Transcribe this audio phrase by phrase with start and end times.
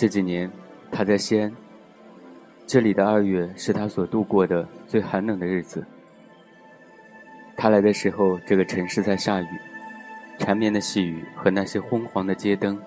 [0.00, 0.50] 这几年，
[0.90, 1.52] 他在西安。
[2.66, 5.84] 这里的二月是他所度过的最寒冷的日子。
[7.54, 9.46] 他来的时候，这个城市在下雨，
[10.38, 12.80] 缠绵的细雨和那些昏黄的街灯，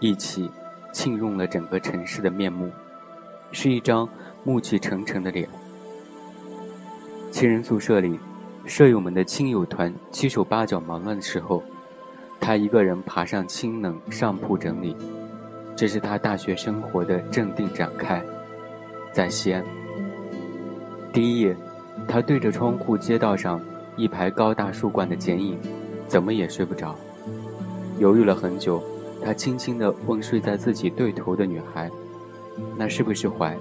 [0.00, 0.50] 一起
[0.90, 2.68] 浸润了整个城市的面目，
[3.52, 4.08] 是一张
[4.42, 5.48] 暮气沉沉的脸。
[7.30, 8.18] 亲人宿舍里，
[8.64, 11.62] 舍友们的亲友团七手八脚忙乱的时候，
[12.40, 14.96] 他一个人爬上清冷上铺整理。
[15.76, 18.24] 这是他大学生活的镇定展开，
[19.12, 19.62] 在西安。
[21.12, 21.54] 第一夜，
[22.08, 23.60] 他对着窗户街道上
[23.94, 25.58] 一排高大树冠的剪影，
[26.08, 26.96] 怎么也睡不着。
[27.98, 28.82] 犹豫了很久，
[29.22, 31.90] 他轻轻地问睡在自己对头的女孩
[32.78, 33.54] ：“那是不是怀？”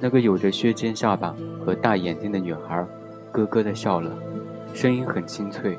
[0.00, 1.32] 那个有着削尖下巴
[1.64, 2.84] 和大眼睛的女孩，
[3.32, 4.10] 咯咯地笑了，
[4.74, 5.78] 声音很清脆。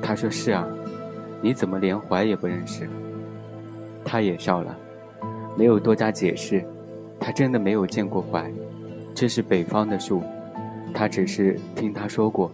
[0.00, 0.66] 他说：“是啊，
[1.42, 2.88] 你怎么连怀也不认识？”
[4.02, 4.74] 他也笑了。
[5.56, 6.62] 没有多加解释，
[7.18, 8.52] 他真的没有见过槐，
[9.14, 10.22] 这是北方的树，
[10.92, 12.52] 他只是听他说过，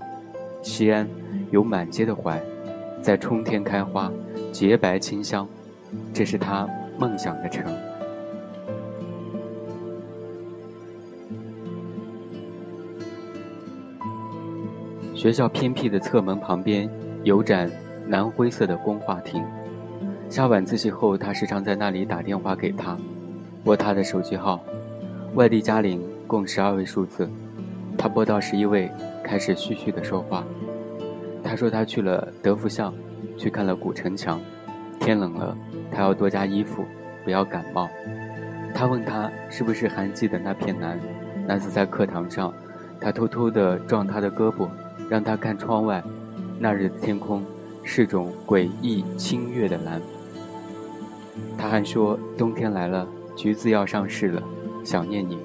[0.63, 1.09] 西安
[1.51, 2.41] 有满街的槐，
[3.01, 4.11] 在春天开花，
[4.53, 5.47] 洁白清香，
[6.13, 7.65] 这是他梦想的城。
[15.15, 16.89] 学校偏僻的侧门旁边
[17.23, 17.71] 有盏
[18.09, 19.45] 蓝灰色的工画亭。
[20.33, 22.97] 下晚自习后，他时常在那里打电话给他，
[23.63, 24.65] 拨他的手机号，
[25.35, 27.29] 外地加零，共十二位数字。
[27.99, 28.91] 他拨到十一位，
[29.23, 30.43] 开始絮絮的说话。
[31.45, 32.95] 他说他去了德福巷，
[33.37, 34.41] 去看了古城墙，
[34.99, 35.55] 天冷了，
[35.91, 36.83] 他要多加衣服，
[37.25, 37.87] 不要感冒。
[38.75, 40.99] 他问他是不是还记得那片蓝？
[41.47, 42.51] 那次在课堂上，
[42.99, 44.67] 他偷偷地撞他的胳膊，
[45.11, 46.03] 让他看窗外，
[46.59, 47.45] 那日的天空
[47.85, 50.01] 是种诡异清越的蓝。
[51.57, 53.07] 他还说：“冬天来了，
[53.37, 54.43] 橘子要上市了，
[54.85, 55.39] 想念你。”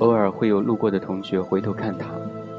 [0.00, 2.06] 偶尔会有路过的同学回头看他，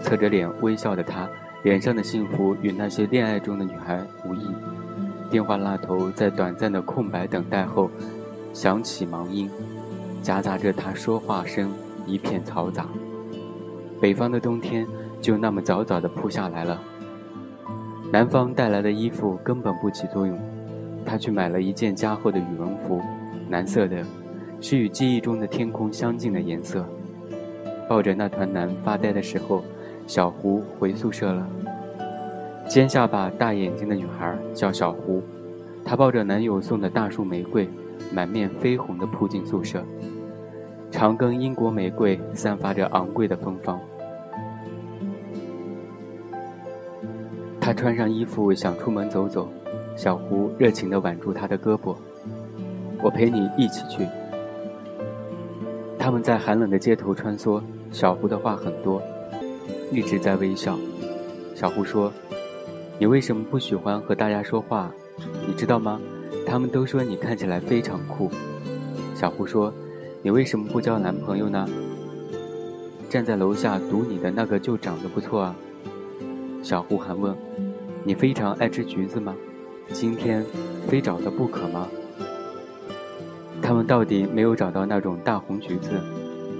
[0.02, 1.30] 侧着脸微笑的他，
[1.63, 4.47] 脸上的幸福与那些恋爱中的女孩无异。
[5.30, 7.91] 电话那头在短暂的空白等待后，
[8.53, 9.50] 响起忙音，
[10.24, 11.72] 夹杂着他说话声，
[12.07, 12.88] 一片嘈杂。
[14.02, 14.88] 北方的冬天
[15.22, 16.80] 就那么早早的扑下来了，
[18.12, 20.40] 南方带来的衣服根本不起作用。
[21.07, 23.01] 他去买了一件加厚的羽绒服，
[23.50, 24.03] 蓝色的，
[24.59, 26.85] 是与记忆中的天空相近的颜色。
[27.88, 29.63] 抱着那团蓝发呆的时候，
[30.06, 31.47] 小胡回宿舍了。
[32.68, 35.23] 尖下巴、大眼睛的女孩叫小胡，
[35.85, 37.69] 她抱着男友送的大束玫瑰，
[38.13, 39.81] 满面绯红地扑进宿舍。
[40.91, 43.79] 长根英国玫瑰散发着昂贵的芬芳。
[47.62, 49.50] 她穿上衣服想出门走走。
[49.97, 51.96] 小胡热情地挽住他的胳膊，
[53.02, 54.08] 我陪你一起去。
[55.97, 57.59] 他们在寒冷的街头穿梭，
[57.91, 59.02] 小胡的话很多，
[59.91, 60.78] 一直在微笑。
[61.56, 62.13] 小胡说
[63.00, 64.91] ：“你为什么不喜欢和大家说话？
[65.47, 66.00] 你知道吗？
[66.46, 68.30] 他们都说你看起来非常酷。”
[69.16, 69.74] 小胡说
[70.22, 71.68] ：“你为什么不交男朋友呢？
[73.09, 75.56] 站在楼下堵你的那个就长得不错啊。”
[76.62, 77.36] 小胡还问
[78.06, 79.36] ：“你非常爱吃橘子吗？”
[79.94, 80.46] 今天，
[80.88, 81.88] 非找到不可吗？
[83.62, 85.90] 他们到底没有找到那种大红橘子，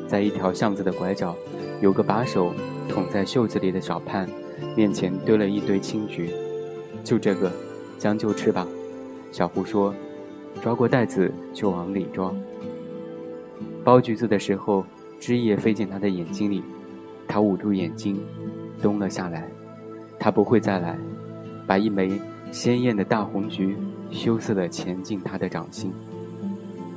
[0.08, 1.36] 在一条巷子的拐角，
[1.82, 2.52] 有个把手
[2.90, 4.28] 捅在袖子里的小盼，
[4.76, 6.32] 面前堆了一堆青橘，
[7.04, 7.52] 就这个，
[7.98, 8.66] 将就吃吧。
[9.32, 9.94] 小胡说，
[10.62, 12.36] 抓过袋子就往里装。
[13.86, 14.84] 剥橘子的时候，
[15.20, 16.64] 汁液飞进他的眼睛里，
[17.28, 18.20] 他捂住眼睛，
[18.82, 19.48] 蹲了下来。
[20.20, 20.98] 他不会再来，
[21.68, 22.20] 把一枚。
[22.52, 23.78] 鲜艳的大红菊
[24.10, 25.94] 羞涩地前进他的掌心。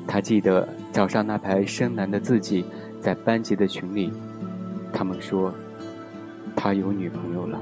[0.06, 2.64] 他记得早上那排深蓝的字迹，
[3.00, 4.12] 在班级的群里，
[4.92, 5.52] 他们说，
[6.56, 7.60] 他有女朋友了。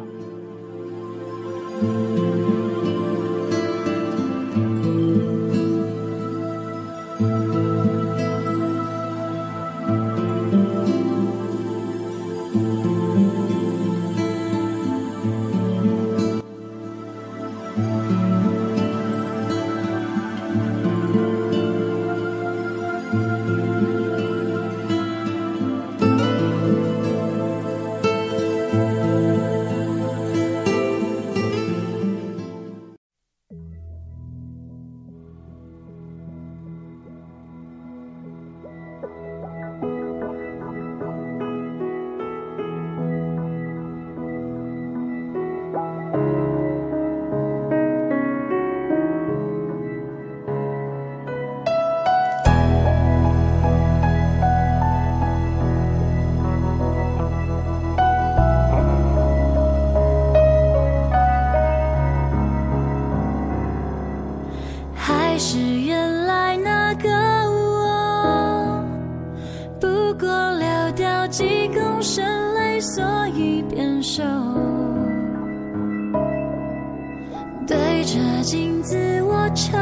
[78.43, 79.79] 紧自我承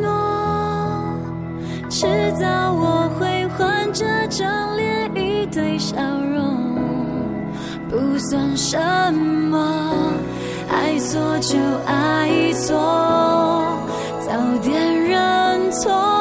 [0.00, 1.18] 诺，
[1.88, 2.06] 迟
[2.38, 6.76] 早我会换这张脸一堆笑容，
[7.88, 8.78] 不算什
[9.14, 10.12] 么，
[10.70, 12.74] 爱错就爱错，
[14.20, 14.32] 早
[14.62, 16.15] 点认错。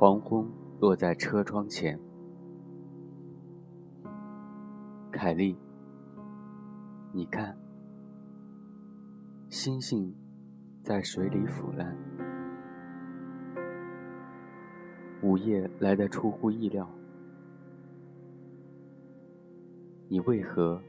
[0.00, 0.42] 黄昏
[0.80, 2.00] 落在车窗前。
[5.12, 5.54] 凯莉，
[7.12, 7.54] 你看，
[9.50, 10.16] 星星
[10.82, 11.94] 在水里腐烂。
[15.22, 16.88] 午夜来的出乎意料，
[20.08, 20.80] 你为何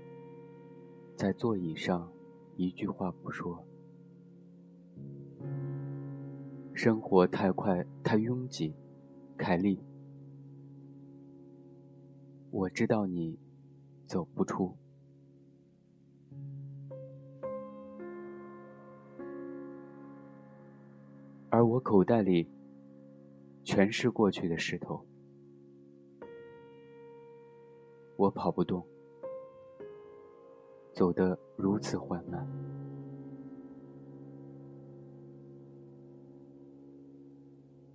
[1.17, 2.09] 在座椅上
[2.55, 3.61] 一句话不说？
[6.73, 8.73] 生活太快，太拥挤。
[9.41, 9.83] 凯莉，
[12.51, 13.39] 我知道你
[14.05, 14.77] 走不出，
[21.49, 22.47] 而我口袋里
[23.63, 25.03] 全是过去的石头。
[28.17, 28.85] 我跑不动，
[30.93, 32.47] 走得如此缓慢。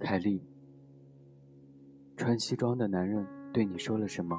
[0.01, 0.43] 凯莉。
[2.17, 4.37] 穿西装的男人对你说了什么？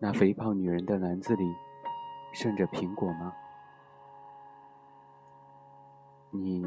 [0.00, 1.44] 那肥胖女人的篮子里
[2.32, 3.32] 剩着苹果吗？
[6.30, 6.66] 你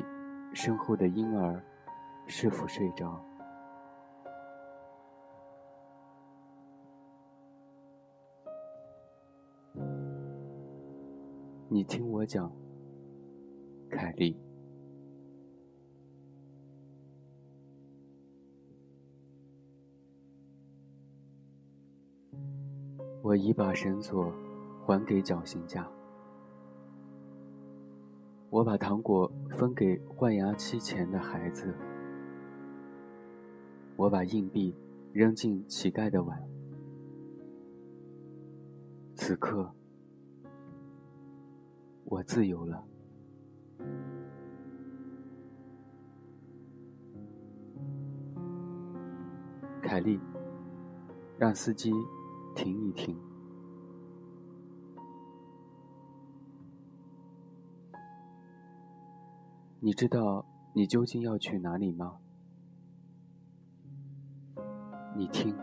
[0.54, 1.62] 身后的婴儿
[2.26, 3.24] 是否睡着？
[11.70, 12.52] 你听我讲，
[13.90, 14.36] 凯莉。
[23.24, 24.34] 我已把绳索
[24.84, 25.88] 还给绞刑架，
[28.50, 31.72] 我把糖果分给换牙期前的孩子，
[33.96, 34.76] 我把硬币
[35.14, 36.44] 扔进乞丐的碗。
[39.16, 39.72] 此刻，
[42.06, 42.84] 我自由了，
[49.80, 50.20] 凯莉，
[51.38, 51.94] 让司机。
[52.56, 53.18] 停一停，
[59.80, 62.18] 你知道你究竟要去哪里吗？
[65.16, 65.56] 你听，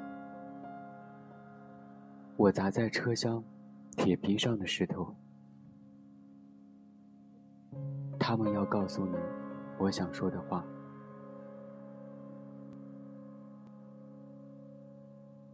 [2.37, 3.43] 我砸在车厢
[3.97, 5.15] 铁皮上的石头，
[8.19, 9.17] 他们要告诉你
[9.79, 10.65] 我想说的话，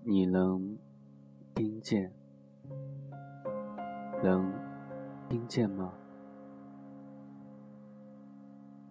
[0.04, 0.73] 你能。
[1.84, 2.10] 见，
[4.22, 4.50] 能
[5.28, 5.92] 听见吗？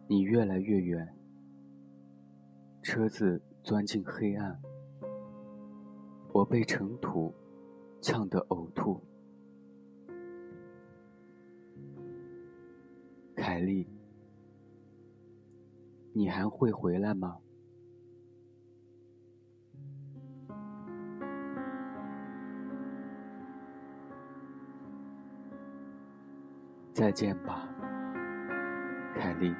[0.07, 1.11] 你越来越远，
[2.83, 4.61] 车子钻进黑暗，
[6.33, 7.33] 我被尘土
[7.99, 9.01] 呛得呕吐。
[13.35, 13.87] 凯莉，
[16.13, 17.39] 你还会回来吗？
[26.93, 27.67] 再见吧，
[29.15, 29.51] 凯莉。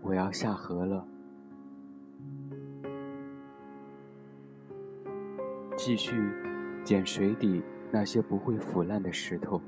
[0.00, 1.04] 我要下河了，
[5.76, 6.16] 继续
[6.84, 9.60] 捡水底那些不会腐烂的石头。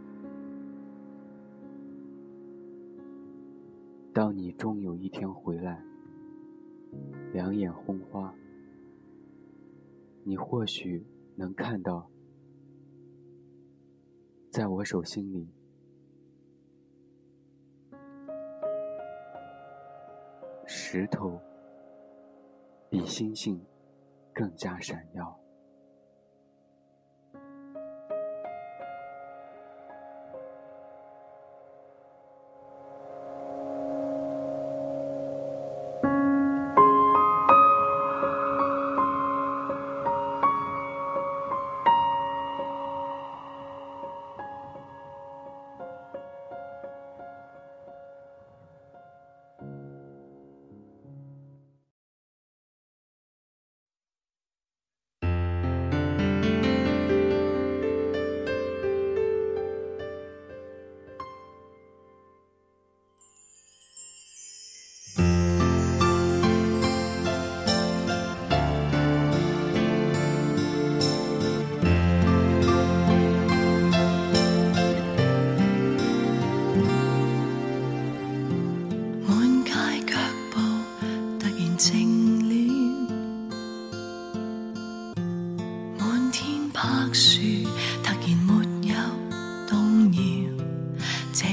[4.13, 5.83] 当你终有一天回来，
[7.33, 8.33] 两眼红花，
[10.23, 12.09] 你或许能看到。
[14.51, 15.49] 在我手心里，
[20.67, 21.41] 石头
[22.89, 23.65] 比星星
[24.35, 25.40] 更加闪耀。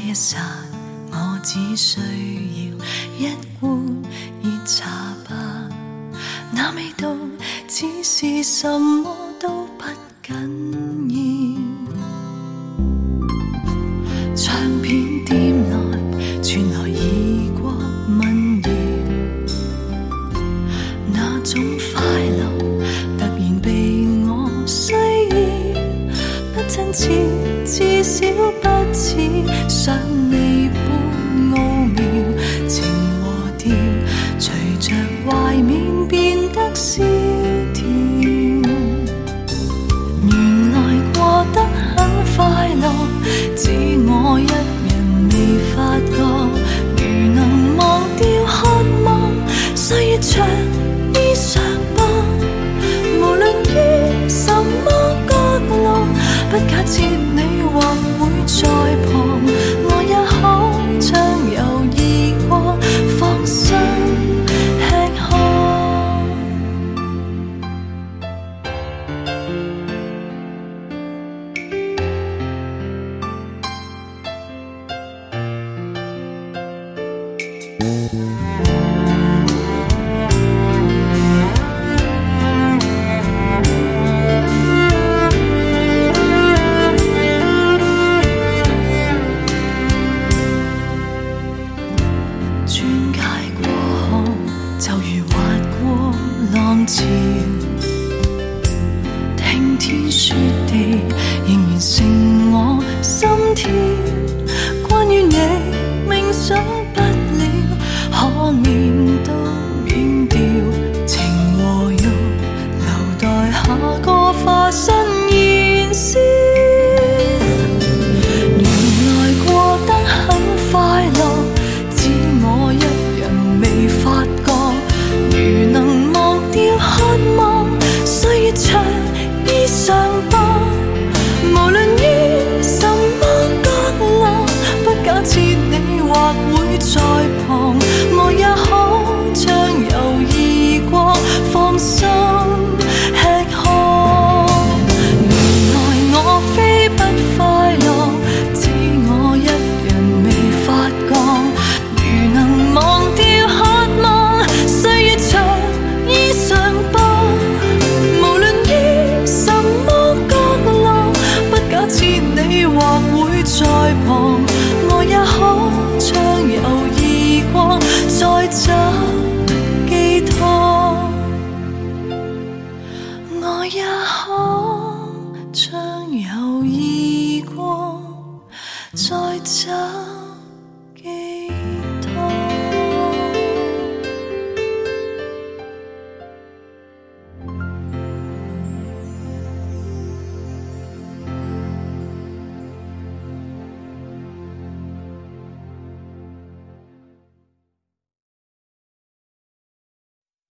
[0.08, 0.38] 一刹，
[1.12, 2.00] 我只需
[3.20, 4.04] 要一碗
[4.42, 4.86] 热茶
[5.28, 5.36] 吧，
[6.50, 7.14] 那味道
[7.68, 9.84] 只是什么都不
[10.26, 10.97] 紧。
[99.88, 100.34] 天雪
[100.68, 101.00] 地，
[101.48, 103.72] 仍然剩我心跳。